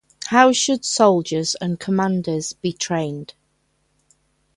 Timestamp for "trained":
2.73-3.35